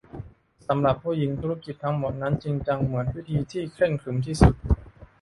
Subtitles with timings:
[0.67, 4.55] สำหรับผู้หญิงธุรกิจทั้งหมดนั้นจริงจังเหมือนพิธีที่เคร่งขรึมที่สุด